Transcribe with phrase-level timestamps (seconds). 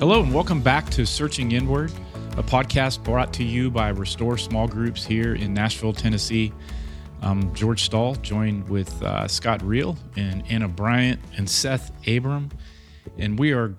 [0.00, 1.92] Hello, and welcome back to Searching Inward,
[2.38, 6.54] a podcast brought to you by Restore Small Groups here in Nashville, Tennessee.
[7.20, 12.48] I'm George Stull, joined with uh, Scott Reall and Anna Bryant and Seth Abram.
[13.18, 13.76] And we are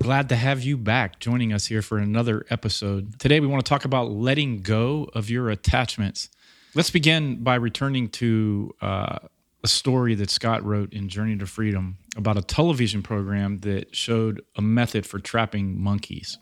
[0.00, 3.18] glad to have you back joining us here for another episode.
[3.18, 6.28] Today, we want to talk about letting go of your attachments.
[6.76, 9.18] Let's begin by returning to uh,
[9.62, 14.42] a story that Scott wrote in Journey to Freedom about a television program that showed
[14.56, 16.38] a method for trapping monkeys.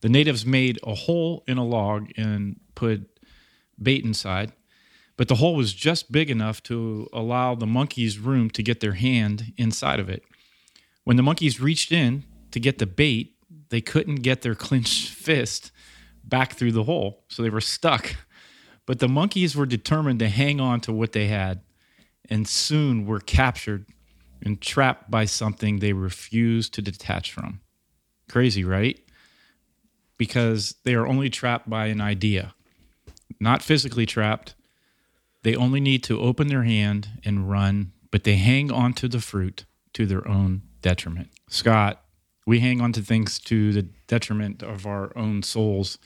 [0.00, 3.20] The natives made a hole in a log and put
[3.80, 4.52] bait inside,
[5.16, 8.92] but the hole was just big enough to allow the monkeys room to get their
[8.94, 10.22] hand inside of it.
[11.04, 13.34] When the monkeys reached in to get the bait,
[13.68, 15.72] they couldn't get their clenched fist
[16.24, 18.16] back through the hole, so they were stuck.
[18.86, 21.60] But the monkeys were determined to hang on to what they had
[22.30, 23.86] and soon were captured
[24.42, 27.60] and trapped by something they refused to detach from.
[28.28, 28.98] Crazy, right?
[30.16, 32.54] Because they are only trapped by an idea,
[33.38, 34.54] not physically trapped.
[35.42, 39.20] They only need to open their hand and run, but they hang on to the
[39.20, 41.30] fruit to their own detriment.
[41.48, 42.02] Scott,
[42.46, 45.98] we hang on to things to the detriment of our own souls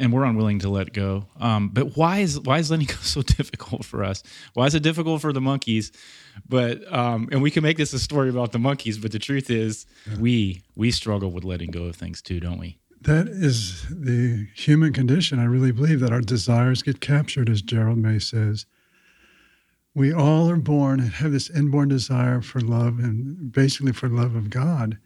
[0.00, 1.26] and we're unwilling to let go.
[1.38, 4.22] Um, but why is why is letting go so difficult for us?
[4.54, 5.92] Why is it difficult for the monkeys?
[6.48, 9.50] But um, and we can make this a story about the monkeys, but the truth
[9.50, 10.18] is, yeah.
[10.18, 12.78] we we struggle with letting go of things too, don't we?
[13.02, 15.38] That is the human condition.
[15.38, 18.66] I really believe that our desires get captured, as Gerald May says.
[19.94, 24.36] We all are born and have this inborn desire for love and basically for love
[24.36, 24.98] of God.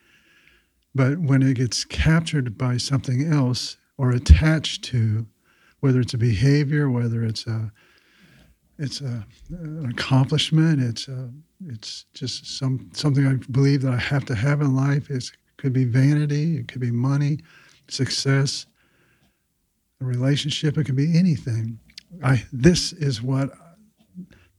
[0.95, 5.27] But when it gets captured by something else, or attached to,
[5.81, 7.73] whether it's a behavior, whether it's a
[8.77, 11.31] it's a, an accomplishment, it's a,
[11.67, 15.11] it's just some something I believe that I have to have in life.
[15.11, 17.39] It could be vanity, it could be money,
[17.89, 18.67] success,
[20.01, 21.79] a relationship, it could be anything.
[22.23, 23.51] I this is what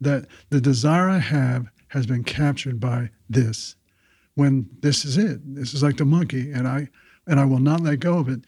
[0.02, 3.76] that the desire I have has been captured by this.
[4.36, 6.90] When this is it, this is like the monkey, and I
[7.28, 8.42] and I will not let go of it.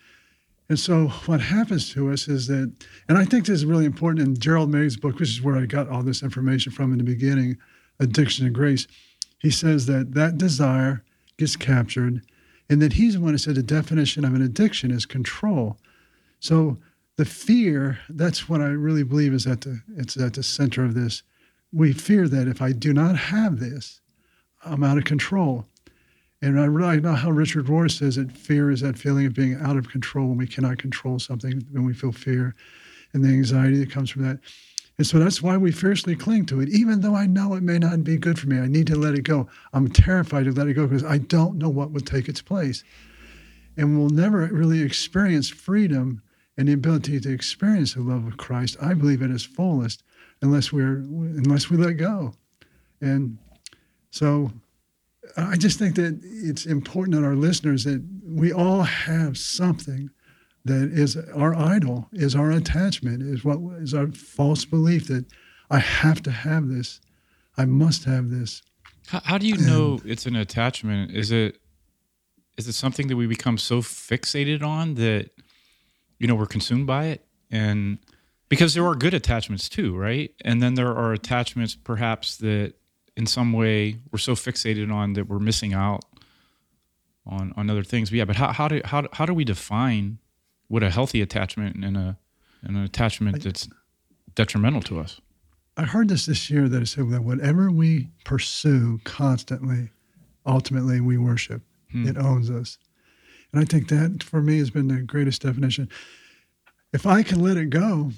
[0.69, 2.71] And so what happens to us is that,
[3.07, 5.65] and I think this is really important in Gerald May's book, which is where I
[5.65, 7.57] got all this information from in the beginning,
[7.99, 8.85] Addiction and Grace.
[9.39, 11.03] He says that that desire
[11.37, 12.21] gets captured,
[12.69, 15.77] and that he's the one who said the definition of an addiction is control.
[16.39, 16.77] So
[17.15, 20.95] the fear, that's what I really believe is at the it's at the center of
[20.95, 21.23] this.
[21.71, 24.01] We fear that if I do not have this,
[24.65, 25.65] I'm out of control.
[26.41, 29.55] And I really know how Richard Rohr says that fear is that feeling of being
[29.59, 32.55] out of control when we cannot control something, when we feel fear
[33.13, 34.39] and the anxiety that comes from that.
[34.97, 37.77] And so that's why we fiercely cling to it, even though I know it may
[37.77, 38.59] not be good for me.
[38.59, 39.47] I need to let it go.
[39.73, 42.83] I'm terrified to let it go because I don't know what will take its place.
[43.75, 46.21] And we'll never really experience freedom
[46.57, 50.03] and the ability to experience the love of Christ, I believe, at its fullest,
[50.41, 52.33] unless we're unless we let go.
[52.99, 53.37] And
[54.09, 54.51] so
[55.35, 60.09] I just think that it's important that our listeners that we all have something
[60.65, 65.25] that is our idol, is our attachment, is what is our false belief that
[65.69, 66.99] I have to have this,
[67.57, 68.61] I must have this.
[69.07, 71.11] How, how do you and, know it's an attachment?
[71.11, 71.57] Is it
[72.57, 75.29] is it something that we become so fixated on that
[76.19, 77.99] you know we're consumed by it and
[78.49, 80.31] because there are good attachments too, right?
[80.43, 82.75] And then there are attachments perhaps that
[83.17, 86.05] in some way we're so fixated on that we're missing out
[87.25, 88.09] on on other things.
[88.09, 90.19] But yeah, but how how do how how do we define
[90.67, 92.17] what a healthy attachment and a
[92.61, 93.67] and an attachment that's
[94.35, 95.19] detrimental to us?
[95.75, 99.89] I heard this this year that it said that whatever we pursue constantly,
[100.45, 101.63] ultimately we worship.
[101.91, 102.07] Hmm.
[102.07, 102.77] It owns us.
[103.51, 105.89] And I think that for me has been the greatest definition.
[106.93, 108.11] If I can let it go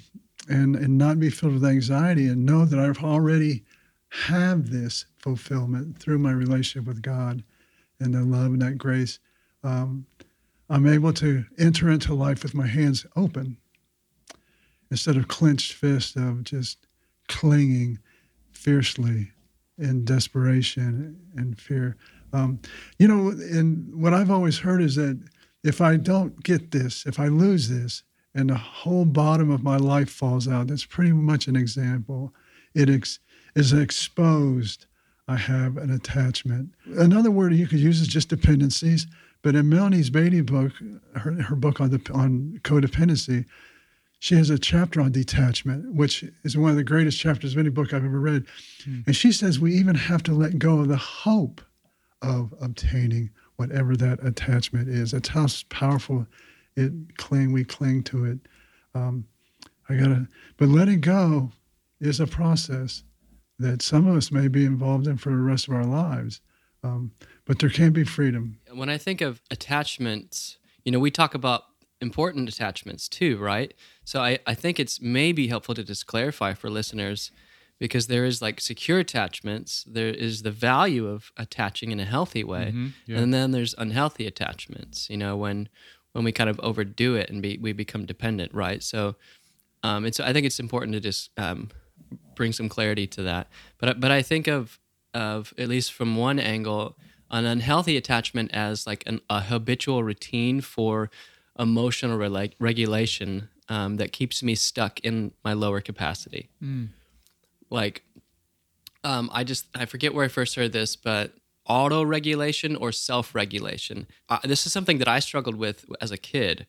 [0.47, 3.63] and, and not be filled with anxiety and know that I've already
[4.09, 7.43] have this fulfillment through my relationship with God
[7.99, 9.19] and the love and that grace,
[9.63, 10.05] um,
[10.69, 13.57] I'm able to enter into life with my hands open
[14.91, 16.87] instead of clenched fist of just
[17.27, 17.99] clinging
[18.51, 19.31] fiercely
[19.77, 21.95] in desperation and fear.
[22.33, 22.59] Um,
[22.97, 25.19] you know, and what I've always heard is that
[25.63, 28.03] if I don't get this, if I lose this,
[28.35, 32.33] and the whole bottom of my life falls out, that's pretty much an example.
[32.75, 33.19] It ex-
[33.55, 34.85] is exposed,
[35.27, 36.73] I have an attachment.
[36.97, 39.07] Another word you could use is just dependencies.
[39.41, 40.73] But in Melanie's Beattie's book,
[41.15, 43.45] her, her book on, the, on codependency,
[44.19, 47.69] she has a chapter on detachment, which is one of the greatest chapters of any
[47.69, 48.45] book I've ever read.
[48.85, 49.07] Mm.
[49.07, 51.61] And she says we even have to let go of the hope
[52.21, 55.11] of obtaining whatever that attachment is.
[55.11, 56.27] That's how powerful
[56.75, 57.53] it cling.
[57.53, 58.39] We cling to it.
[58.93, 59.25] Um,
[59.87, 61.51] I gotta, but letting go
[62.01, 63.03] is a process
[63.59, 66.41] that some of us may be involved in for the rest of our lives.
[66.81, 67.11] Um,
[67.45, 68.59] but there can be freedom.
[68.71, 71.63] When I think of attachments, you know, we talk about
[72.01, 73.73] important attachments too, right?
[74.05, 77.31] So I, I think it's maybe helpful to just clarify for listeners
[77.79, 82.43] because there is like secure attachments, there is the value of attaching in a healthy
[82.43, 83.17] way, mm-hmm, yeah.
[83.17, 85.09] and then there's unhealthy attachments.
[85.09, 85.69] You know, when
[86.11, 88.83] when we kind of overdo it and be, we become dependent, right?
[88.83, 89.15] So,
[89.83, 91.69] um, so I think it's important to just um,
[92.35, 93.47] bring some clarity to that.
[93.77, 94.79] But but I think of
[95.13, 96.97] of at least from one angle,
[97.31, 101.09] an unhealthy attachment as like an, a habitual routine for
[101.57, 106.49] emotional re- regulation um, that keeps me stuck in my lower capacity.
[106.63, 106.89] Mm.
[107.69, 108.03] Like,
[109.03, 111.33] um, I just I forget where I first heard this, but
[111.67, 114.07] auto regulation or self regulation.
[114.27, 116.65] Uh, this is something that I struggled with as a kid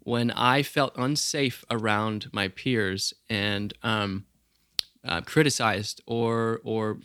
[0.00, 4.26] when I felt unsafe around my peers and um,
[5.04, 6.98] uh, criticized or or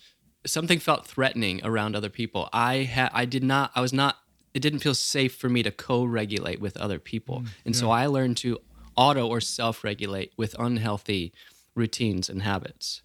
[0.45, 2.49] something felt threatening around other people.
[2.53, 4.17] I had I did not I was not
[4.53, 7.41] it didn't feel safe for me to co-regulate with other people.
[7.41, 7.81] Mm, and yeah.
[7.81, 8.59] so I learned to
[8.95, 11.31] auto or self-regulate with unhealthy
[11.75, 13.01] routines and habits.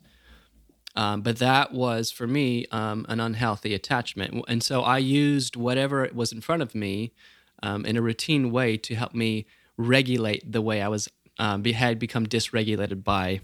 [0.97, 6.09] Um, but that was for me um, an unhealthy attachment, and so I used whatever
[6.15, 7.13] was in front of me
[7.65, 9.47] um, in a routine way to help me
[9.77, 11.09] regulate the way I was
[11.39, 13.41] um, had become dysregulated by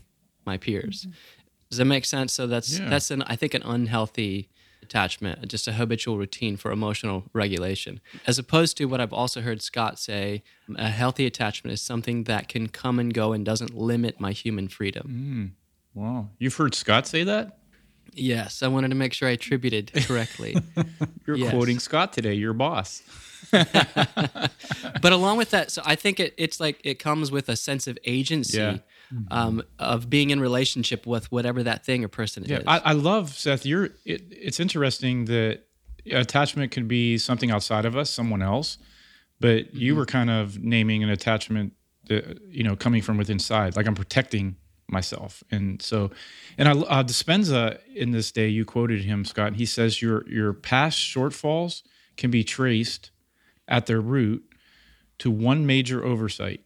[0.46, 1.02] my peers.
[1.02, 1.39] Mm-hmm.
[1.70, 2.32] Does that make sense?
[2.32, 2.88] So that's yeah.
[2.88, 4.48] that's an I think an unhealthy
[4.82, 8.00] attachment, just a habitual routine for emotional regulation.
[8.26, 10.42] As opposed to what I've also heard Scott say,
[10.76, 14.68] a healthy attachment is something that can come and go and doesn't limit my human
[14.68, 15.54] freedom.
[15.54, 15.60] Mm.
[15.94, 16.30] Wow.
[16.38, 17.58] You've heard Scott say that?
[18.12, 20.56] Yes, I wanted to make sure I attributed correctly.
[21.26, 21.50] You're yes.
[21.50, 23.02] quoting Scott today, your boss.
[23.50, 27.86] but along with that, so I think it, it's like it comes with a sense
[27.86, 28.78] of agency yeah.
[29.30, 32.64] Um, of being in relationship with whatever that thing or person yeah, is.
[32.66, 33.66] I, I love Seth.
[33.66, 33.90] You're.
[34.04, 35.62] It, it's interesting that
[36.10, 38.78] attachment can be something outside of us, someone else,
[39.40, 39.78] but mm-hmm.
[39.78, 41.72] you were kind of naming an attachment
[42.06, 43.76] that you know coming from within inside.
[43.76, 44.56] Like I'm protecting
[44.90, 45.42] myself.
[45.50, 46.10] And so,
[46.58, 49.54] and I, uh, Dispenza in this day, you quoted him, Scott.
[49.54, 51.82] He says your your past shortfalls
[52.16, 53.10] can be traced
[53.68, 54.44] at their root
[55.18, 56.62] to one major oversight.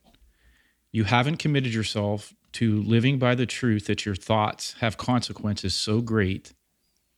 [0.95, 6.01] You haven't committed yourself to living by the truth that your thoughts have consequences so
[6.01, 6.53] great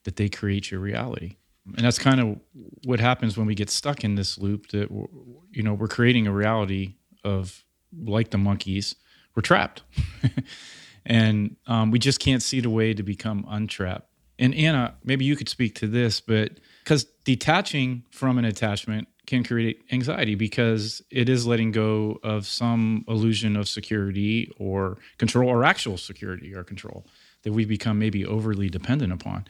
[0.05, 1.37] that they create your reality.
[1.67, 2.41] And that's kind of
[2.85, 4.89] what happens when we get stuck in this loop that
[5.51, 8.95] you know we're creating a reality of like the monkeys
[9.35, 9.83] we're trapped
[11.05, 14.09] and um, we just can't see the way to become untrapped
[14.39, 16.53] and anna maybe you could speak to this but
[16.85, 23.05] because detaching from an attachment can create anxiety because it is letting go of some
[23.09, 27.07] illusion of security or control or actual security or control
[27.43, 29.45] that we become maybe overly dependent upon.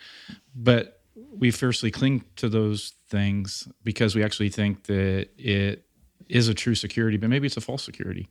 [0.55, 1.01] But
[1.39, 5.85] we fiercely cling to those things because we actually think that it
[6.29, 8.29] is a true security, but maybe it's a false security.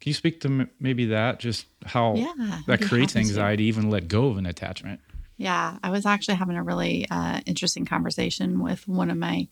[0.00, 4.26] Can you speak to maybe that, just how yeah, that creates anxiety, even let go
[4.26, 5.00] of an attachment?
[5.36, 9.48] Yeah, I was actually having a really uh, interesting conversation with one of my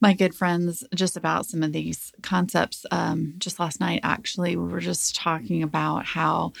[0.00, 2.84] my good friends just about some of these concepts.
[2.90, 6.52] Um, just last night, actually, we were just talking about how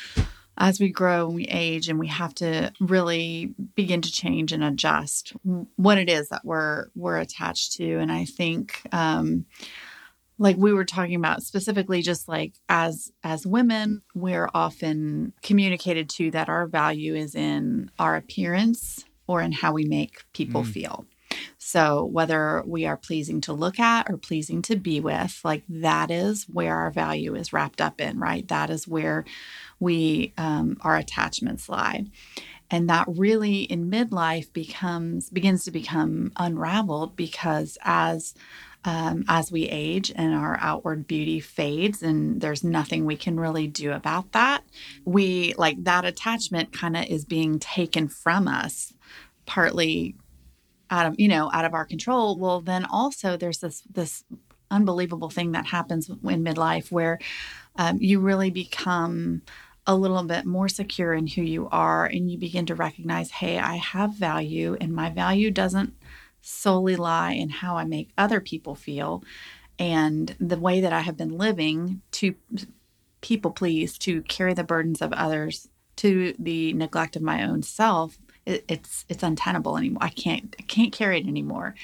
[0.58, 4.64] as we grow and we age and we have to really begin to change and
[4.64, 5.32] adjust
[5.76, 9.44] what it is that we're we're attached to and i think um
[10.38, 16.30] like we were talking about specifically just like as as women we're often communicated to
[16.30, 20.72] that our value is in our appearance or in how we make people mm.
[20.72, 21.06] feel
[21.66, 26.12] so, whether we are pleasing to look at or pleasing to be with, like that
[26.12, 28.46] is where our value is wrapped up in, right?
[28.46, 29.24] That is where
[29.80, 32.04] we um, our attachments lie,
[32.70, 38.34] and that really in midlife becomes begins to become unraveled because as
[38.84, 43.66] um, as we age and our outward beauty fades and there's nothing we can really
[43.66, 44.62] do about that
[45.04, 48.94] we like that attachment kind of is being taken from us
[49.46, 50.14] partly
[50.90, 54.24] out of you know out of our control well then also there's this this
[54.70, 57.18] unbelievable thing that happens in midlife where
[57.76, 59.42] um, you really become
[59.86, 63.58] a little bit more secure in who you are and you begin to recognize hey
[63.58, 65.94] i have value and my value doesn't
[66.46, 69.22] solely lie in how i make other people feel.
[69.78, 72.34] And the way that i have been living to
[73.20, 78.18] people please to carry the burdens of others to the neglect of my own self
[78.46, 80.02] it, it's it's untenable anymore.
[80.02, 81.74] I can't I can't carry it anymore.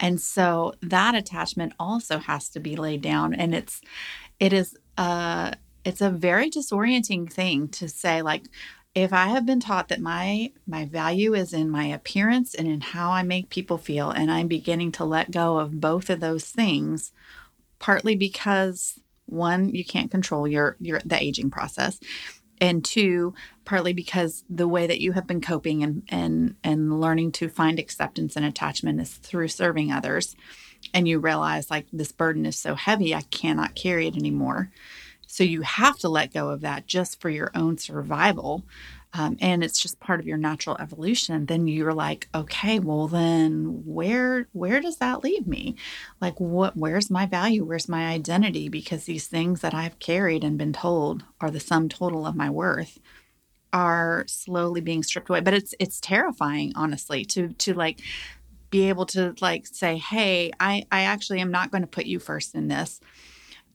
[0.00, 3.80] And so that attachment also has to be laid down and it's
[4.40, 5.52] it is uh
[5.84, 8.44] it's a very disorienting thing to say like
[8.94, 12.80] if I have been taught that my my value is in my appearance and in
[12.80, 16.46] how I make people feel and I'm beginning to let go of both of those
[16.46, 17.12] things
[17.78, 22.00] partly because one you can't control your your the aging process
[22.60, 23.34] and two
[23.64, 27.78] partly because the way that you have been coping and and and learning to find
[27.78, 30.36] acceptance and attachment is through serving others.
[30.94, 34.70] And you realize like this burden is so heavy i cannot carry it anymore
[35.26, 38.64] so you have to let go of that just for your own survival
[39.18, 41.46] um, and it's just part of your natural evolution.
[41.46, 45.76] Then you're like okay well then where where does that leave me?
[46.20, 47.64] Like what where's my value?
[47.64, 48.68] Where's my identity?
[48.68, 52.50] Because these things that i've carried and been told are the sum total of my
[52.50, 52.98] worth
[53.72, 55.40] are slowly being stripped away.
[55.40, 58.00] But it's it's terrifying honestly to to like
[58.68, 62.18] be able to like say hey i i actually am not going to put you
[62.18, 63.00] first in this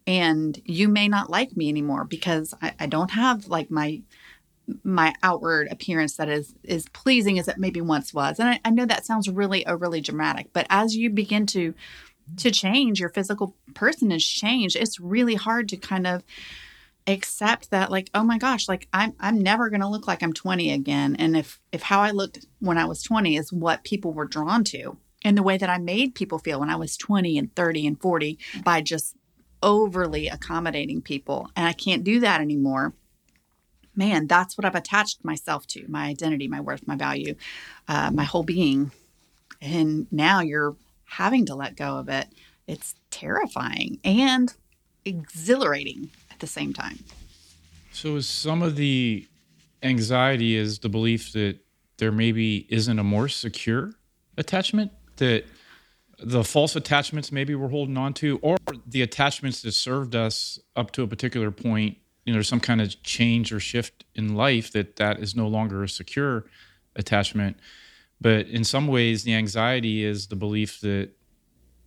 [0.07, 4.01] and you may not like me anymore because I, I don't have like my
[4.83, 8.39] my outward appearance that is is pleasing as it maybe once was.
[8.39, 11.73] And I, I, know that sounds really uh, overly dramatic but as you begin to
[12.37, 14.75] to change your physical person has changed.
[14.75, 16.23] It's really hard to kind of
[17.07, 20.33] accept that like oh my gosh like i'm i'm never going to look like i'm
[20.33, 21.15] 20 again.
[21.17, 24.63] And if if how i looked when i was 20 is what people were drawn
[24.65, 27.87] to and the way that i made people feel when i was 20 and 30
[27.87, 29.15] and 40 by just
[29.63, 32.93] overly accommodating people and i can't do that anymore
[33.95, 37.35] man, that's what I've attached myself to my identity, my worth, my value,
[37.87, 38.91] uh, my whole being.
[39.61, 40.75] And now you're
[41.05, 42.27] having to let go of it.
[42.67, 44.53] It's terrifying and
[45.05, 46.99] exhilarating at the same time.
[47.91, 49.27] So, some of the
[49.83, 51.57] anxiety is the belief that
[51.97, 53.91] there maybe isn't a more secure
[54.37, 55.45] attachment that
[56.17, 60.91] the false attachments maybe we're holding on to, or the attachments that served us up
[60.91, 64.71] to a particular point you know there's some kind of change or shift in life
[64.71, 66.45] that that is no longer a secure
[66.95, 67.57] attachment
[68.19, 71.09] but in some ways the anxiety is the belief that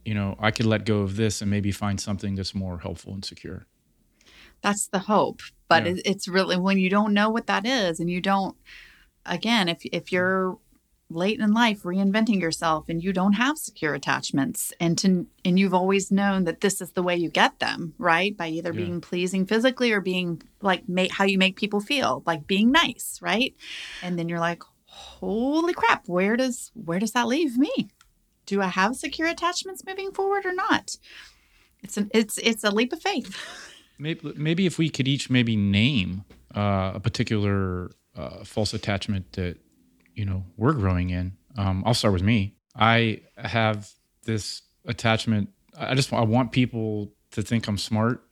[0.04, 3.12] you know i could let go of this and maybe find something that's more helpful
[3.12, 3.66] and secure
[4.62, 5.94] that's the hope but yeah.
[6.04, 8.56] it's really when you don't know what that is and you don't
[9.26, 10.58] again if if you're
[11.14, 14.72] late in life reinventing yourself and you don't have secure attachments.
[14.80, 18.36] And to and you've always known that this is the way you get them right?
[18.36, 18.84] By either yeah.
[18.84, 23.18] being pleasing physically or being like make how you make people feel like being nice
[23.22, 23.54] right?
[24.02, 27.88] And then you're like holy crap where does where does that leave me?
[28.46, 30.96] Do i have secure attachments moving forward or not?
[31.82, 33.36] It's an it's it's a leap of faith.
[33.98, 39.58] Maybe maybe if we could each maybe name uh, a particular uh, false attachment that
[40.14, 41.36] you know we're growing in.
[41.56, 42.56] Um, I'll start with me.
[42.76, 43.88] I have
[44.24, 45.50] this attachment.
[45.78, 48.22] I just I want people to think I'm smart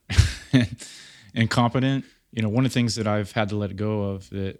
[1.35, 2.05] and competent.
[2.31, 4.59] You know, one of the things that I've had to let go of that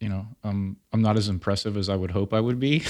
[0.00, 2.82] you know um, I'm not as impressive as I would hope I would be.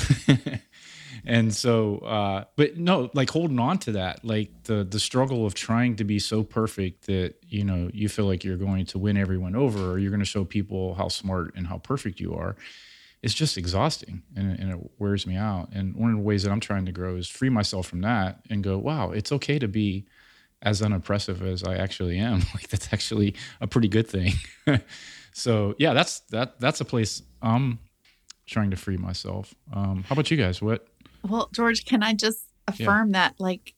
[1.25, 5.55] and so uh, but no like holding on to that like the the struggle of
[5.55, 9.17] trying to be so perfect that you know you feel like you're going to win
[9.17, 12.57] everyone over or you're going to show people how smart and how perfect you are
[13.23, 15.69] it's just exhausting and, and, it wears me out.
[15.73, 18.41] And one of the ways that I'm trying to grow is free myself from that
[18.49, 20.07] and go, wow, it's okay to be
[20.63, 22.43] as unimpressive as I actually am.
[22.55, 24.33] Like that's actually a pretty good thing.
[25.33, 27.79] so yeah, that's that that's a place I'm
[28.47, 29.55] trying to free myself.
[29.73, 30.61] Um, how about you guys?
[30.61, 30.87] What?
[31.27, 33.21] Well, George, can I just affirm yeah.
[33.21, 33.75] that like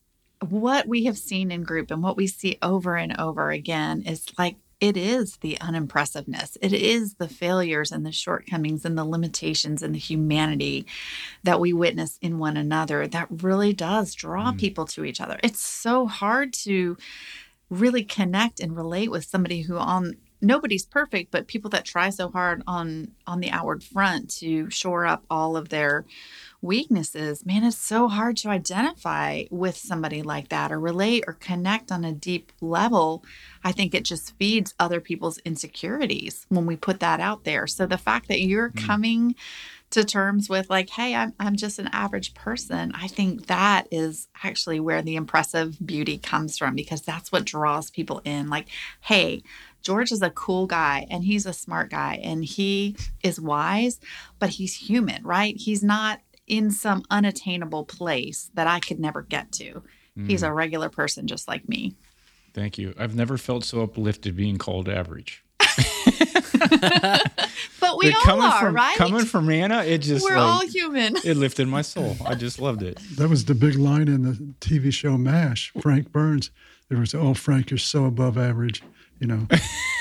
[0.49, 4.27] what we have seen in group and what we see over and over again is
[4.39, 6.59] like it is the unimpressiveness.
[6.61, 10.87] It is the failures and the shortcomings and the limitations and the humanity
[11.45, 14.59] that we witness in one another that really does draw mm.
[14.59, 15.39] people to each other.
[15.45, 16.97] It's so hard to
[17.71, 22.29] really connect and relate with somebody who on nobody's perfect but people that try so
[22.29, 26.05] hard on on the outward front to shore up all of their
[26.63, 31.91] weaknesses, man, it's so hard to identify with somebody like that or relate or connect
[31.91, 33.25] on a deep level.
[33.65, 37.67] I think it just feeds other people's insecurities when we put that out there.
[37.67, 38.87] So the fact that you're mm.
[38.87, 39.35] coming
[39.91, 44.27] to terms with like, hey, I'm I'm just an average person, I think that is
[44.43, 48.49] actually where the impressive beauty comes from because that's what draws people in.
[48.49, 48.69] Like,
[49.03, 49.43] hey,
[49.83, 54.01] George is a cool guy and he's a smart guy and he is wise,
[54.39, 55.57] but he's human, right?
[55.57, 59.83] He's not in some unattainable place that I could never get to.
[60.19, 60.29] Mm.
[60.31, 61.95] He's a regular person just like me.
[62.55, 62.95] Thank you.
[62.99, 65.43] I've never felt so uplifted being called average.
[67.81, 68.97] but we But all coming are, from right?
[68.97, 71.17] coming from Anna, it just We're like, all human.
[71.25, 72.17] it lifted my soul.
[72.25, 72.99] I just loved it.
[73.17, 75.73] That was the big line in the TV show MASH.
[75.81, 76.51] Frank Burns.
[76.89, 78.83] There was, "Oh, Frank, you're so above average,"
[79.19, 79.47] you know.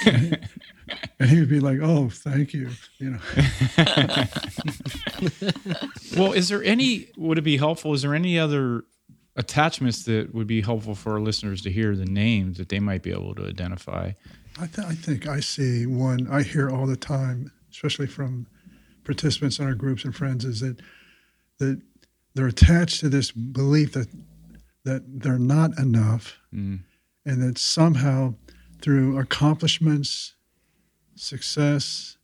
[1.19, 2.69] and he would be like, "Oh, thank you,"
[2.99, 3.19] you know.
[6.17, 7.07] Well, is there any?
[7.17, 7.93] Would it be helpful?
[7.93, 8.83] Is there any other
[9.35, 13.01] attachments that would be helpful for our listeners to hear the names that they might
[13.01, 14.11] be able to identify?
[14.59, 18.45] I, th- I think I see one I hear all the time, especially from
[19.05, 20.77] participants in our groups and friends, is that
[21.59, 21.81] that
[22.33, 24.07] they're attached to this belief that
[24.83, 26.79] that they're not enough, Mm.
[27.25, 28.33] and that somehow
[28.81, 30.33] through accomplishments,
[31.21, 32.17] success,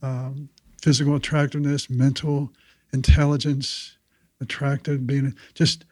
[0.00, 0.48] um,
[0.80, 2.50] physical attractiveness, mental
[2.92, 3.98] intelligence,
[4.40, 5.84] attractive, being just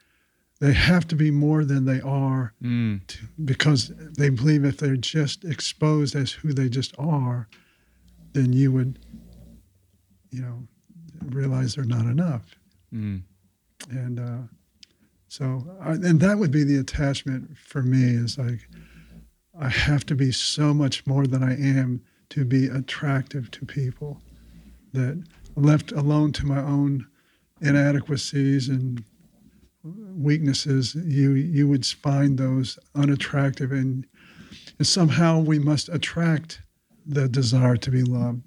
[0.61, 3.06] they have to be more than they are Mm.
[3.06, 7.49] to, because they believe if they're just exposed as who they just are,
[8.32, 8.99] then you would,
[10.30, 10.66] you know,
[11.26, 12.56] realize they're not enough.
[12.92, 13.23] Mm.
[13.90, 14.42] And uh,
[15.28, 18.68] so, I, and that would be the attachment for me is like,
[19.59, 24.20] I have to be so much more than I am to be attractive to people.
[24.92, 25.22] That
[25.56, 27.06] left alone to my own
[27.60, 29.04] inadequacies and
[29.84, 34.06] weaknesses, you you would find those unattractive, and,
[34.78, 36.60] and somehow we must attract
[37.06, 38.42] the desire to be loved.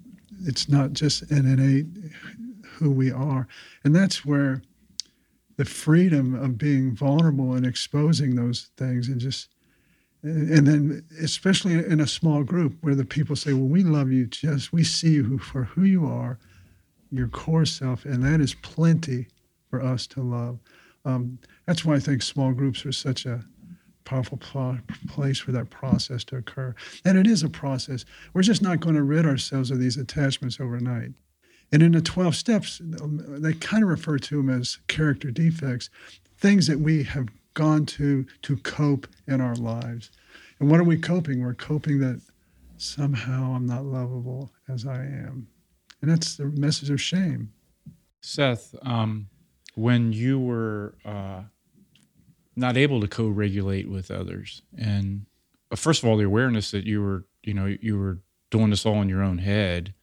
[0.46, 1.86] It's not just an innate
[2.64, 3.48] who we are,
[3.84, 4.62] and that's where
[5.56, 9.48] the freedom of being vulnerable and exposing those things, and just
[10.24, 14.26] and then especially in a small group where the people say, "Well, we love you.
[14.26, 16.38] Just we see you for who you are,
[17.10, 19.28] your core self, and that is plenty
[19.68, 20.58] for us to love."
[21.04, 23.44] Um, that's why I think small groups are such a
[24.04, 24.78] powerful pl-
[25.08, 26.74] place for that process to occur.
[27.04, 28.04] And it is a process.
[28.32, 31.12] We're just not going to rid ourselves of these attachments overnight.
[31.72, 35.90] And in the 12 steps, they kind of refer to them as character defects,
[36.38, 40.10] things that we have gone to to cope in our lives.
[40.58, 41.42] And what are we coping?
[41.42, 42.20] We're coping that
[42.76, 45.48] somehow I'm not lovable as I am.
[46.02, 47.52] And that's the message of shame.
[48.20, 49.28] Seth, um,
[49.74, 51.42] when you were uh,
[52.56, 55.26] not able to co-regulate with others, and
[55.70, 58.18] uh, first of all, the awareness that you were, you know, you were
[58.50, 59.94] doing this all in your own head,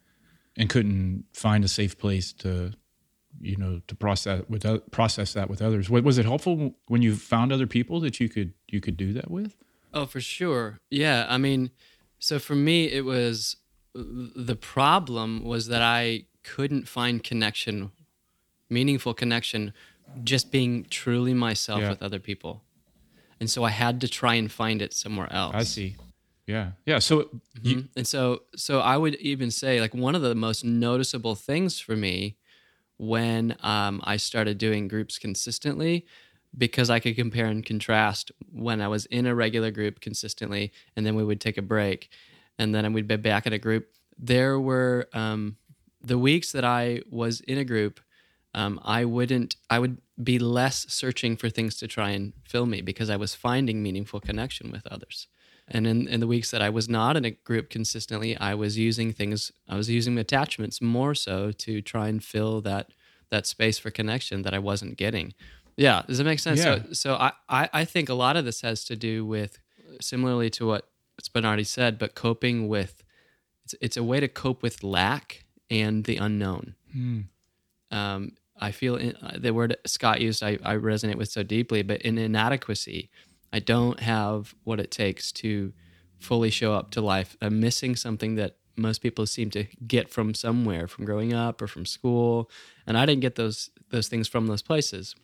[0.58, 2.74] and couldn't find a safe place to,
[3.42, 5.90] you know, to process with process that with others.
[5.90, 9.30] Was it helpful when you found other people that you could you could do that
[9.32, 9.56] with?
[9.94, 10.80] Oh, for sure.
[10.90, 11.26] Yeah.
[11.30, 11.72] I mean,
[12.20, 13.58] so for me, it was
[13.94, 17.92] the problem was that I couldn't find connection,
[18.70, 19.74] meaningful connection,
[20.24, 21.90] just being truly myself Yeah.
[21.90, 22.64] with other people.
[23.40, 25.56] And so I had to try and find it somewhere else.
[25.56, 25.96] I see.
[26.48, 27.00] Yeah, yeah.
[27.00, 27.90] So you, Mhm.
[27.96, 31.96] and so so I would even say like one of the most noticeable things for
[31.96, 32.36] me
[33.02, 36.06] when um, I started doing groups consistently
[36.56, 41.04] because I could compare and contrast when I was in a regular group consistently and
[41.04, 42.12] then we would take a break
[42.60, 43.88] and then we'd be back in a group.
[44.20, 45.58] There were um,
[46.00, 48.00] the weeks that I was in a group,
[48.54, 52.82] um, I wouldn't, I would be less searching for things to try and fill me
[52.82, 55.26] because I was finding meaningful connection with others.
[55.74, 58.78] And in, in the weeks that I was not in a group consistently, I was
[58.78, 62.92] using things, I was using attachments more so to try and fill that
[63.30, 65.34] that space for connection that I wasn't getting.
[65.78, 66.60] Yeah, does that make sense?
[66.60, 66.84] Yeah.
[66.90, 69.58] So, so I, I, I think a lot of this has to do with
[70.02, 70.90] similarly to what
[71.24, 73.04] Spinardi said, but coping with
[73.64, 76.76] it's, it's a way to cope with lack and the unknown.
[76.92, 77.22] Hmm.
[77.90, 81.82] Um, I feel in, uh, the word Scott used, I, I resonate with so deeply,
[81.84, 83.10] but in inadequacy,
[83.54, 85.74] I don't have what it takes to
[86.20, 87.36] fully show up to life.
[87.42, 91.68] I'm missing something that most people seem to get from somewhere, from growing up or
[91.68, 92.50] from school,
[92.88, 95.16] and I didn't get those those things from those places.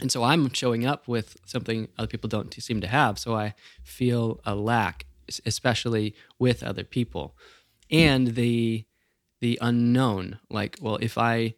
[0.00, 3.18] And so I'm showing up with something other people don't seem to have.
[3.18, 5.06] So I feel a lack,
[5.44, 7.36] especially with other people,
[7.90, 8.84] and the
[9.40, 10.38] the unknown.
[10.48, 11.54] Like, well, if I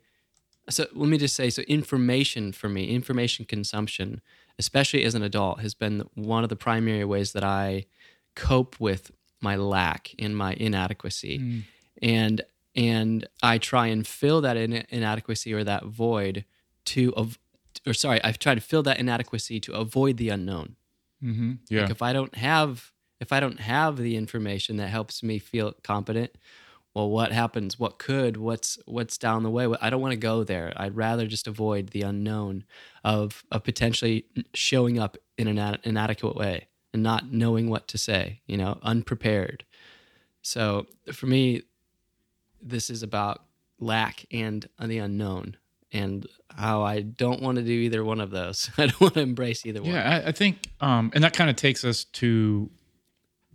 [0.68, 4.20] so let me just say so information for me information consumption
[4.60, 7.84] especially as an adult has been one of the primary ways that i
[8.46, 9.02] cope with
[9.40, 11.36] my lack and my inadequacy
[12.18, 12.36] and
[12.76, 16.36] and i try and fill that in, inadequacy or that void
[16.92, 17.38] to av-
[17.86, 20.76] or sorry i've tried to fill that inadequacy to avoid the unknown
[21.22, 21.52] Mm-hmm.
[21.68, 21.82] Yeah.
[21.82, 22.92] like if I don't have
[23.24, 26.30] if I don't have the information that helps me feel competent,
[26.94, 27.78] well, what happens?
[27.78, 28.36] What could?
[28.36, 29.68] What's what's down the way?
[29.80, 30.72] I don't want to go there.
[30.76, 32.64] I'd rather just avoid the unknown
[33.04, 34.24] of of potentially
[34.54, 38.40] showing up in an ad- inadequate way and not knowing what to say.
[38.46, 39.64] You know, unprepared.
[40.42, 41.62] So for me,
[42.60, 43.44] this is about
[43.78, 45.56] lack and the unknown
[45.92, 48.70] and how I don't want to do either one of those.
[48.78, 49.92] I don't want to embrace either one.
[49.92, 52.70] Yeah, I, I think, um, and that kind of takes us to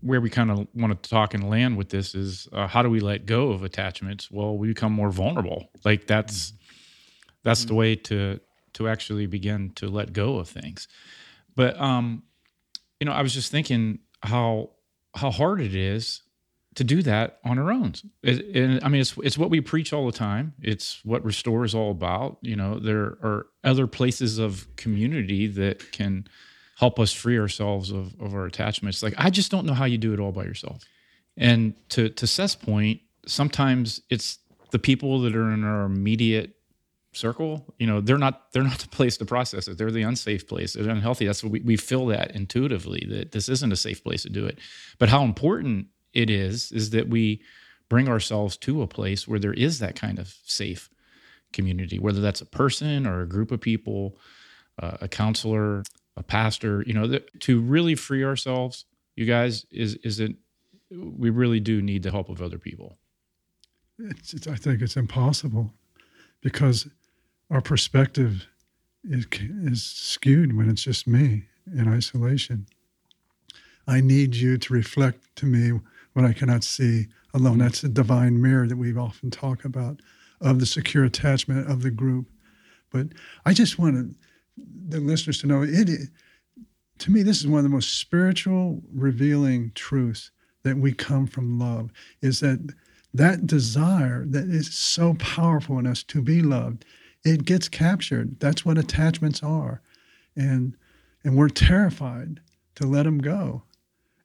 [0.06, 2.90] where we kind of want to talk and land with this is uh, how do
[2.92, 4.30] we let go of attachments?
[4.30, 5.70] Well, we become more vulnerable.
[5.84, 6.54] Like that's
[7.44, 7.68] that's mm-hmm.
[7.70, 8.40] the way to
[8.74, 10.88] to actually begin to let go of things.
[11.56, 12.22] But um,
[13.00, 14.72] you know, I was just thinking how
[15.16, 16.22] how hard it is
[16.76, 17.94] to do that on our own.
[18.22, 20.54] It, and I mean, it's it's what we preach all the time.
[20.62, 22.38] It's what Restore is all about.
[22.42, 26.28] You know, there are other places of community that can
[26.76, 29.02] help us free ourselves of, of our attachments.
[29.02, 30.84] Like I just don't know how you do it all by yourself.
[31.38, 34.40] And to to Seth's point, sometimes it's
[34.72, 36.56] the people that are in our immediate
[37.14, 40.48] circle you know they're not they're not the place to process it they're the unsafe
[40.48, 44.04] place they're unhealthy that's what we, we feel that intuitively that this isn't a safe
[44.04, 44.60] place to do it
[45.00, 47.42] but how important it is is that we
[47.88, 50.90] bring ourselves to a place where there is that kind of safe
[51.54, 54.18] community whether that's a person or a group of people
[54.82, 55.84] uh, a counselor
[56.18, 60.36] a pastor you know to really free ourselves you guys is is it
[60.92, 62.98] we really do need the help of other people
[64.00, 65.72] it's, it's, i think it's impossible
[66.42, 66.88] because
[67.50, 68.48] our perspective
[69.04, 72.68] is, is skewed when it's just me in isolation.
[73.88, 75.80] I need you to reflect to me
[76.14, 77.60] what I cannot see alone.
[77.60, 80.02] That's the divine mirror that we often talk about
[80.42, 82.28] of the secure attachment of the group.
[82.92, 83.08] But
[83.46, 84.16] I just wanted
[84.58, 85.90] the listeners to know it,
[87.00, 90.32] to me, this is one of the most spiritual, revealing truths
[90.64, 91.92] that we come from love
[92.22, 92.74] is that
[93.14, 96.86] that desire that is so powerful in us to be loved
[97.26, 98.40] it gets captured.
[98.40, 99.82] That's what attachments are.
[100.36, 100.78] And
[101.24, 102.40] and we're terrified
[102.76, 103.64] to let them go.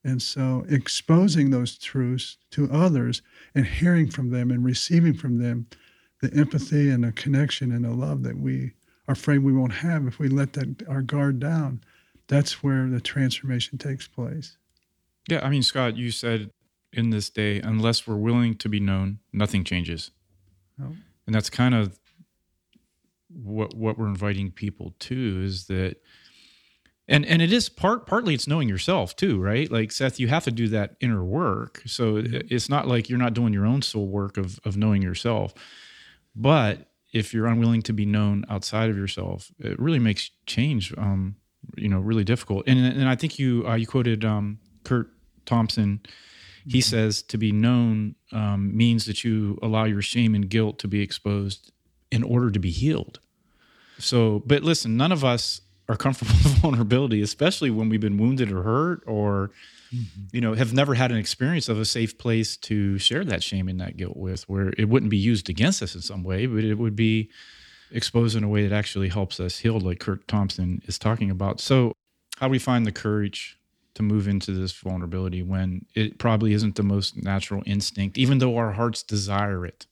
[0.04, 3.22] And so exposing those truths to others
[3.54, 5.66] and hearing from them and receiving from them
[6.20, 8.72] the empathy and the connection and the love that we
[9.12, 11.82] afraid we won't have if we let that our guard down,
[12.28, 14.56] that's where the transformation takes place.
[15.28, 16.50] Yeah, I mean, Scott, you said
[16.92, 20.10] in this day, unless we're willing to be known, nothing changes.
[20.80, 20.96] Oh.
[21.26, 21.98] And that's kind of
[23.28, 25.96] what what we're inviting people to is that
[27.06, 30.42] and and it is part partly it's knowing yourself too right like seth you have
[30.42, 34.08] to do that inner work so it's not like you're not doing your own soul
[34.08, 35.54] work of of knowing yourself
[36.34, 41.36] but if you're unwilling to be known outside of yourself it really makes change um
[41.76, 45.10] you know really difficult and and i think you uh, you quoted um curt
[45.44, 46.00] thompson
[46.66, 46.80] he mm-hmm.
[46.80, 51.00] says to be known um, means that you allow your shame and guilt to be
[51.00, 51.72] exposed
[52.10, 53.20] in order to be healed.
[53.98, 58.52] So, but listen, none of us are comfortable with vulnerability, especially when we've been wounded
[58.52, 59.50] or hurt or,
[59.94, 60.22] mm-hmm.
[60.32, 63.68] you know, have never had an experience of a safe place to share that shame
[63.68, 66.64] and that guilt with, where it wouldn't be used against us in some way, but
[66.64, 67.30] it would be
[67.92, 71.60] exposed in a way that actually helps us heal, like Curt Thompson is talking about.
[71.60, 71.92] So,
[72.38, 73.58] how do we find the courage
[73.94, 78.56] to move into this vulnerability when it probably isn't the most natural instinct, even though
[78.56, 79.86] our hearts desire it?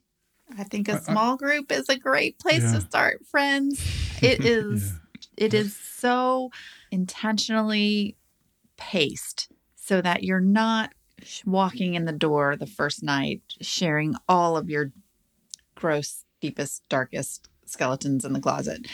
[0.57, 2.73] I think a small group is a great place yeah.
[2.73, 3.85] to start, friends.
[4.21, 4.95] It is
[5.37, 5.47] yeah.
[5.47, 6.51] it is so
[6.91, 8.17] intentionally
[8.77, 9.47] paced
[9.89, 10.93] so that you're not
[11.47, 14.93] walking in the door the first night sharing all of your
[15.75, 18.87] gross, deepest, darkest skeletons in the closet.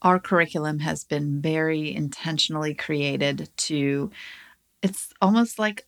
[0.00, 4.10] Our curriculum has been very intentionally created to
[4.82, 5.86] it's almost like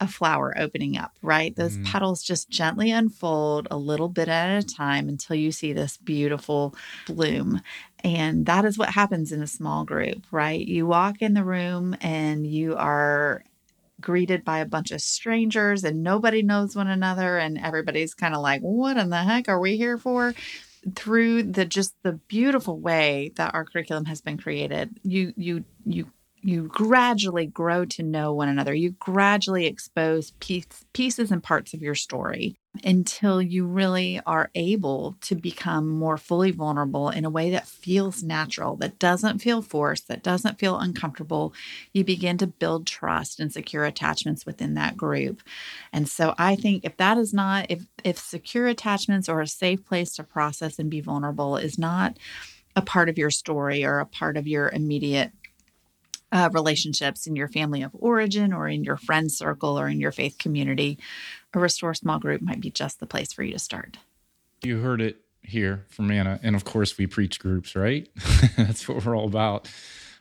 [0.00, 1.54] a flower opening up, right?
[1.56, 1.84] Those mm.
[1.84, 6.74] petals just gently unfold a little bit at a time until you see this beautiful
[7.06, 7.60] bloom.
[8.04, 10.60] And that is what happens in a small group, right?
[10.60, 13.42] You walk in the room and you are
[14.00, 18.40] greeted by a bunch of strangers and nobody knows one another and everybody's kind of
[18.40, 20.34] like, "What in the heck are we here for?"
[20.94, 26.10] Through the just the beautiful way that our curriculum has been created, you you you
[26.40, 28.72] you gradually grow to know one another.
[28.72, 35.16] You gradually expose piece, pieces and parts of your story until you really are able
[35.20, 40.08] to become more fully vulnerable in a way that feels natural, that doesn't feel forced,
[40.08, 41.52] that doesn't feel uncomfortable.
[41.92, 45.42] You begin to build trust and secure attachments within that group.
[45.92, 49.84] And so I think if that is not if if secure attachments or a safe
[49.84, 52.16] place to process and be vulnerable is not
[52.76, 55.32] a part of your story or a part of your immediate
[56.32, 60.12] uh, relationships in your family of origin or in your friend circle or in your
[60.12, 60.98] faith community,
[61.54, 63.98] a Restore small group might be just the place for you to start.
[64.62, 66.38] You heard it here from Anna.
[66.42, 68.08] And of course, we preach groups, right?
[68.56, 69.68] That's what we're all about.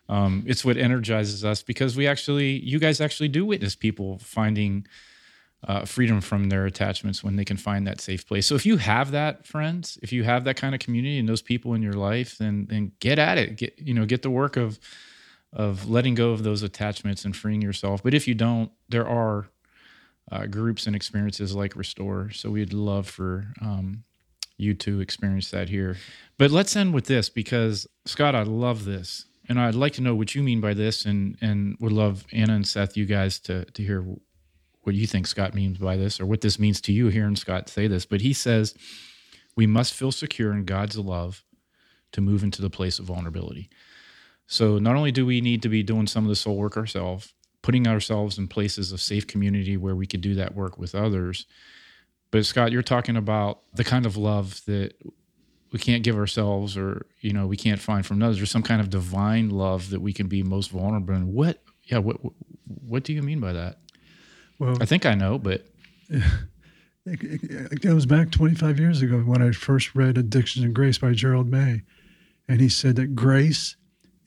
[0.10, 4.88] Um, it's what energizes us because we actually, you guys actually do witness people finding
[5.68, 8.48] uh, freedom from their attachments when they can find that safe place.
[8.48, 11.42] So if you have that, friends, if you have that kind of community and those
[11.42, 13.58] people in your life, then then get at it.
[13.58, 14.80] Get you know get the work of
[15.54, 18.04] of letting go of those attachments and freeing yourself.
[18.04, 19.50] But if you don't, there are
[20.32, 22.32] uh, groups and experiences like Restore.
[22.32, 24.04] So we'd love for um,
[24.58, 25.98] you to experience that here.
[26.38, 29.26] But let's end with this because Scott, I love this.
[29.50, 32.54] And I'd like to know what you mean by this, and and would love Anna
[32.54, 34.04] and Seth, you guys, to to hear
[34.82, 37.70] what you think Scott means by this, or what this means to you hearing Scott
[37.70, 38.06] say this.
[38.06, 38.76] But he says
[39.56, 41.46] we must feel secure in God's love
[42.12, 43.70] to move into the place of vulnerability.
[44.48, 47.34] So not only do we need to be doing some of the soul work ourselves,
[47.62, 51.46] putting ourselves in places of safe community where we could do that work with others,
[52.32, 54.94] but Scott, you're talking about the kind of love that
[55.72, 58.82] we can't give ourselves or you know we can't find from others there's some kind
[58.82, 61.34] of divine love that we can be most vulnerable in.
[61.34, 62.18] What yeah what
[62.86, 63.80] what do you mean by that?
[64.60, 65.66] Well i think i know but
[66.10, 66.24] it,
[67.06, 71.48] it, goes back 25 years ago when i first read addictions and grace by gerald
[71.48, 71.84] may
[72.48, 73.76] and he said that grace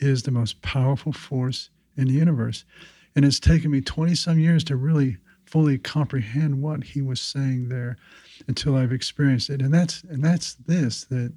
[0.00, 2.64] is the most powerful force in the universe
[3.16, 7.68] and it's taken me 20 some years to really fully comprehend what he was saying
[7.68, 7.96] there
[8.46, 9.60] until I've experienced it.
[9.60, 11.32] And that's and that's this that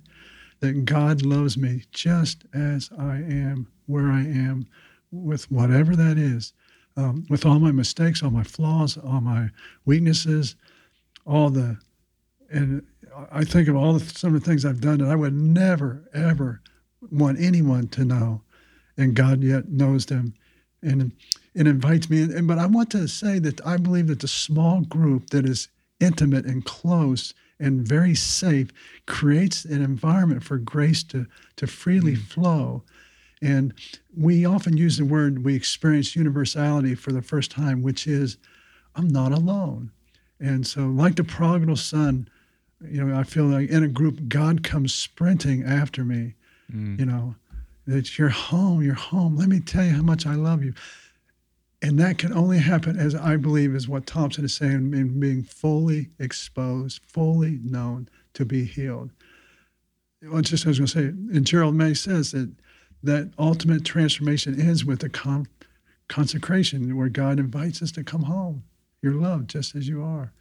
[0.60, 4.67] that God loves me just as I am, where I am,
[5.12, 6.54] with whatever that is,
[6.95, 9.49] um, with all my mistakes, all my flaws, all my
[9.86, 10.56] weaknesses,
[11.26, 11.78] all the
[12.52, 12.86] and
[13.32, 16.08] I think of all the some of the things I've done that I would never
[16.13, 16.62] ever
[17.12, 18.43] want anyone to know,
[18.97, 20.34] and God yet knows them,
[20.82, 21.12] and
[21.53, 22.47] it invites me in.
[22.47, 25.67] But I want to say that I believe that the small group that is
[25.99, 28.69] intimate and close and very safe
[29.06, 31.25] creates an environment for grace to,
[31.56, 32.21] to freely mm.
[32.27, 32.84] flow.
[33.41, 33.73] And
[34.15, 38.38] we often use the word we experience universality for the first time, which is,
[38.95, 39.91] I'm not alone.
[40.39, 42.29] And so, like the prodigal son,
[42.82, 46.36] you know, I feel like in a group, God comes sprinting after me.
[46.73, 46.99] Mm.
[46.99, 47.36] You know,
[47.86, 49.36] that you're home, you're home.
[49.36, 50.74] Let me tell you how much I love you.
[51.82, 55.43] And that can only happen, as I believe, is what Thompson is saying, in being
[55.43, 59.12] fully exposed, fully known to be healed.
[60.22, 62.54] Well, just I was going to say, and Gerald May says that
[63.04, 65.50] that ultimate transformation ends with the con-
[66.08, 68.63] consecration, where God invites us to come home.
[69.02, 70.32] You're loved just as you are.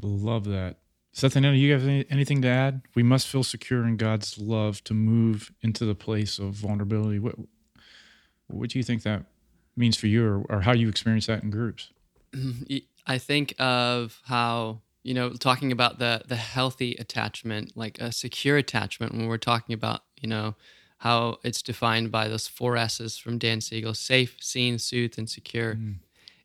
[0.00, 0.78] Love that.
[1.16, 2.82] Seth and Anna, you have any, anything to add?
[2.94, 7.18] We must feel secure in God's love to move into the place of vulnerability.
[7.18, 7.36] What,
[8.48, 9.24] what do you think that
[9.76, 11.90] means for you or, or how you experience that in groups.
[13.06, 18.56] I think of how you know talking about the the healthy attachment, like a secure
[18.56, 19.12] attachment.
[19.12, 20.56] When we're talking about you know
[20.98, 25.74] how it's defined by those four S's from Dan Siegel: safe, seen, soothed, and secure,
[25.74, 25.96] mm.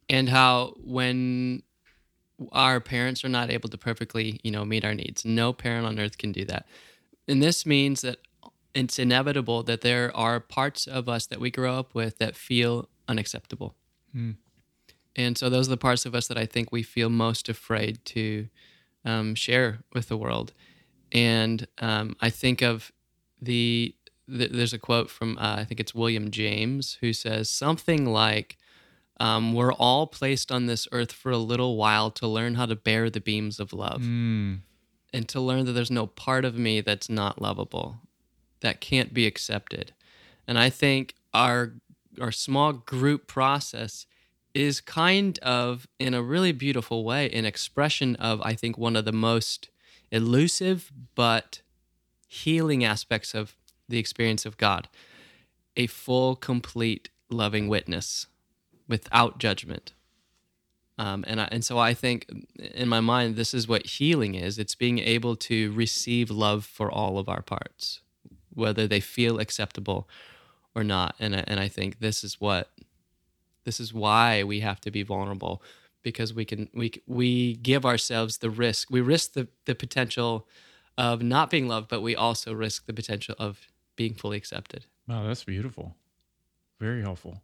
[0.09, 1.63] and how when
[2.51, 5.99] our parents are not able to perfectly you know meet our needs, no parent on
[5.99, 6.65] earth can do that,
[7.27, 8.17] and this means that
[8.73, 12.87] it's inevitable that there are parts of us that we grow up with that feel
[13.07, 13.75] unacceptable.
[14.15, 14.35] Mm.
[15.15, 18.03] And so those are the parts of us that I think we feel most afraid
[18.05, 18.47] to
[19.03, 20.53] um, share with the world.
[21.11, 22.91] And um, I think of
[23.41, 23.93] the,
[24.27, 28.57] the, there's a quote from uh, I think it's William James who says something like,
[29.21, 32.75] um, "We're all placed on this earth for a little while to learn how to
[32.75, 34.59] bear the beams of love, mm.
[35.13, 38.01] and to learn that there's no part of me that's not lovable,
[38.61, 39.93] that can't be accepted."
[40.47, 41.73] And I think our
[42.19, 44.05] our small group process
[44.53, 49.05] is kind of in a really beautiful way an expression of i think one of
[49.05, 49.69] the most
[50.11, 51.61] elusive but
[52.27, 53.55] healing aspects of
[53.87, 54.89] the experience of god
[55.77, 58.27] a full complete loving witness
[58.91, 59.93] without judgment
[61.01, 62.27] um, and I, and so I think
[62.59, 64.59] in my mind this is what healing is.
[64.59, 68.01] It's being able to receive love for all of our parts,
[68.53, 70.07] whether they feel acceptable
[70.75, 71.15] or not.
[71.19, 72.69] And and I think this is what
[73.63, 75.63] this is why we have to be vulnerable
[76.03, 78.91] because we can we we give ourselves the risk.
[78.91, 80.47] We risk the the potential
[80.99, 84.85] of not being loved, but we also risk the potential of being fully accepted.
[85.07, 85.95] Wow, that's beautiful.
[86.79, 87.41] Very helpful.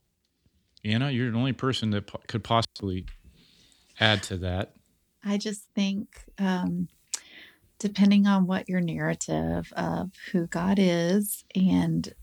[0.88, 3.06] Anna, you're the only person that po- could possibly
[4.00, 4.74] add to that.
[5.24, 6.88] I just think, um,
[7.78, 12.14] depending on what your narrative of who God is and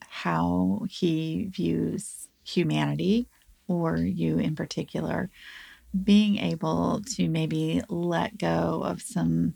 [0.00, 3.28] how he views humanity
[3.68, 5.28] or you in particular,
[6.04, 9.54] being able to maybe let go of some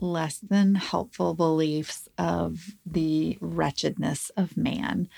[0.00, 5.08] less than helpful beliefs of the wretchedness of man.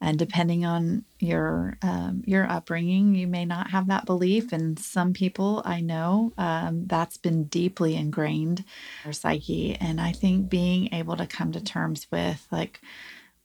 [0.00, 4.52] And depending on your um, your upbringing, you may not have that belief.
[4.52, 8.64] And some people I know um, that's been deeply ingrained in
[9.04, 9.76] their psyche.
[9.76, 12.80] And I think being able to come to terms with like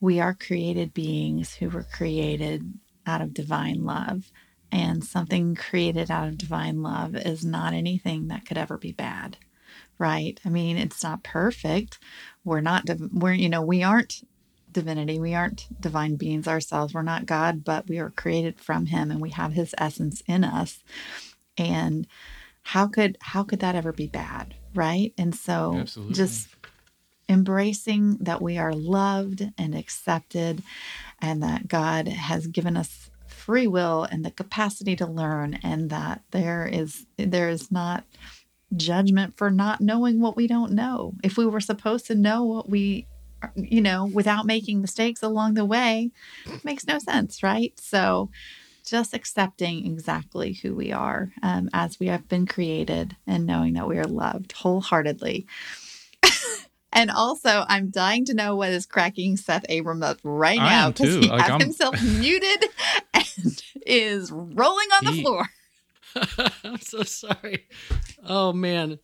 [0.02, 2.74] we are created beings who were created
[3.06, 4.32] out of divine love.
[4.72, 9.38] And something created out of divine love is not anything that could ever be bad
[10.00, 10.40] right?
[10.46, 12.00] I mean, it's not perfect.
[12.44, 14.24] We're not, div- we're, you know, we aren't
[14.72, 15.20] divinity.
[15.20, 16.94] We aren't divine beings ourselves.
[16.94, 20.44] We're not God, but we are created from Him and we have His essence in
[20.44, 20.84] us.
[21.58, 22.08] And
[22.64, 25.14] how could how could that ever be bad, right?
[25.18, 26.16] And so Absolutely.
[26.16, 26.50] just
[27.28, 30.64] embracing that we are loved and accepted
[31.20, 36.22] and that God has given us free will and the capacity to learn and that
[36.32, 38.04] there is there is not
[38.76, 41.14] judgment for not knowing what we don't know.
[41.24, 43.08] If we were supposed to know what we,
[43.56, 46.12] you know, without making mistakes along the way,
[46.64, 47.74] makes no sense, right?
[47.80, 48.30] So,
[48.86, 53.88] just accepting exactly who we are um, as we have been created and knowing that
[53.88, 55.46] we are loved wholeheartedly.
[56.92, 61.16] and also, I'm dying to know what is cracking Seth Abram up right now because
[61.24, 61.60] he like, has I'm...
[61.60, 62.66] himself muted
[63.14, 65.18] and is rolling on he...
[65.18, 65.46] the floor.
[66.64, 67.68] I'm so sorry.
[68.28, 69.00] Oh man,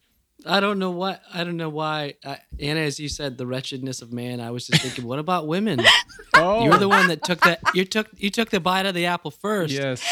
[0.45, 2.15] I don't know what I don't know why.
[2.23, 4.39] I, Anna, as you said, the wretchedness of man.
[4.39, 5.81] I was just thinking, what about women?
[6.35, 7.59] oh, you were the one that took that.
[7.73, 9.73] You took you took the bite of the apple first.
[9.73, 10.03] Yes,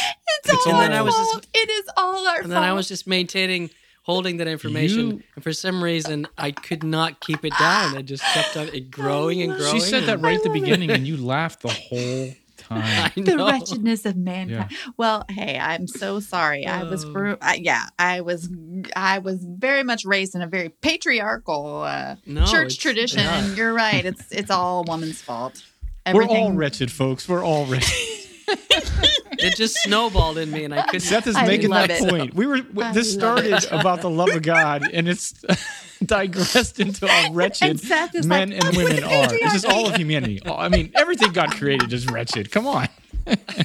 [0.43, 1.33] it's, it's all and our fault.
[1.33, 2.49] Just, it is all our and fault.
[2.49, 3.69] then I was just maintaining
[4.03, 5.11] holding that information.
[5.11, 5.23] You...
[5.35, 7.97] And for some reason, I could not keep it down.
[7.97, 9.73] I just kept on it growing and growing.
[9.73, 10.97] She said that right at the beginning, it.
[10.97, 12.33] and you laughed the whole
[12.81, 13.11] time.
[13.23, 14.71] the wretchedness of mankind.
[14.71, 14.77] Yeah.
[14.97, 16.65] Well, hey, I'm so sorry.
[16.65, 18.49] I was, for, uh, yeah, I was,
[18.95, 23.21] I was very much raised in a very patriarchal uh, no, church tradition.
[23.21, 24.05] And you're right.
[24.05, 25.63] It's it's all a woman's fault.
[26.05, 26.35] Everything...
[26.35, 27.27] We're all wretched, folks.
[27.29, 28.19] We're all wretched.
[28.47, 31.01] it just snowballed in me, and I couldn't.
[31.01, 32.09] Seth is making that it.
[32.09, 32.33] point.
[32.33, 32.61] We were.
[32.81, 35.33] I this started about the love of God, and it's
[36.05, 37.83] digressed into how wretched
[38.25, 39.27] men like, and oh, women are.
[39.31, 40.41] It's just all of humanity.
[40.45, 42.51] I mean, everything God created is wretched.
[42.51, 42.87] Come on.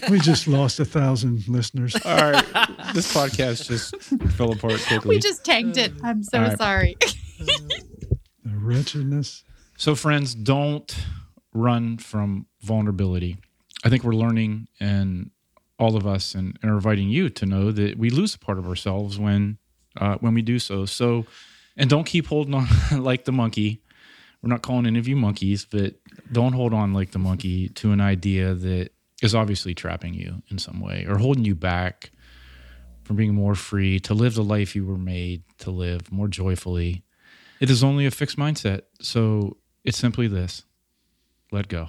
[0.09, 1.97] we just lost a thousand listeners.
[2.05, 2.45] All right,
[2.95, 3.97] this podcast just
[4.35, 5.17] fell apart quickly.
[5.17, 5.93] We just tanked it.
[6.05, 6.59] I'm so right.
[6.59, 6.97] sorry.
[7.38, 7.85] the
[8.45, 9.43] wretchedness.
[9.77, 10.95] So, friends, don't
[11.53, 13.38] run from vulnerability.
[13.85, 15.31] I think we're learning, and
[15.79, 18.59] all of us, and, and are inviting you to know that we lose a part
[18.59, 19.59] of ourselves when
[19.97, 20.85] uh, when we do so.
[20.87, 21.27] So
[21.79, 23.83] and don't keep holding on like the monkey.
[24.43, 25.95] We're not calling any of you monkeys, but
[26.31, 28.91] don't hold on like the monkey to an idea that
[29.23, 32.11] is obviously trapping you in some way or holding you back
[33.05, 37.03] from being more free to live the life you were made to live more joyfully.
[37.59, 38.83] It is only a fixed mindset.
[39.01, 40.64] So it's simply this
[41.51, 41.88] let go.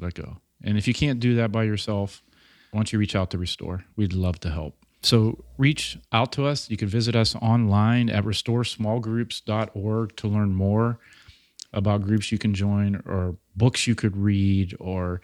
[0.00, 0.38] Let go.
[0.62, 2.22] And if you can't do that by yourself,
[2.70, 3.84] why don't you reach out to Restore?
[3.96, 4.76] We'd love to help.
[5.02, 6.68] So reach out to us.
[6.70, 10.98] You can visit us online at restoresmallgroups.org to learn more
[11.72, 15.20] about groups you can join or books you could read or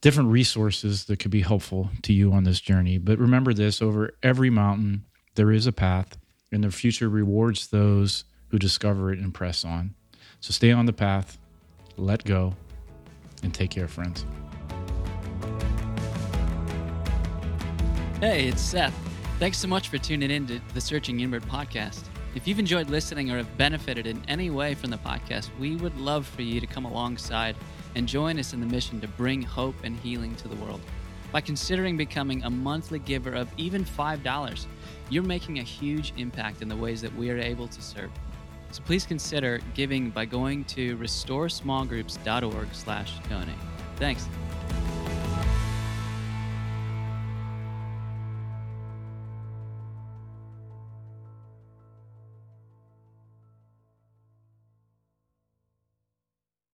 [0.00, 2.98] different resources that could be helpful to you on this journey.
[2.98, 5.04] But remember this over every mountain,
[5.34, 6.16] there is a path,
[6.52, 9.94] and the future rewards those who discover it and press on.
[10.40, 11.38] So stay on the path,
[11.96, 12.54] let go,
[13.46, 14.26] and take care, friends.
[18.20, 18.94] Hey, it's Seth.
[19.38, 22.02] Thanks so much for tuning in to the Searching Inward podcast.
[22.34, 25.96] If you've enjoyed listening or have benefited in any way from the podcast, we would
[25.96, 27.56] love for you to come alongside
[27.94, 30.80] and join us in the mission to bring hope and healing to the world.
[31.30, 34.66] By considering becoming a monthly giver of even $5,
[35.08, 38.10] you're making a huge impact in the ways that we are able to serve.
[38.70, 43.54] So please consider giving by going to restoresmallgroups.org slash donate.
[43.96, 44.26] Thanks.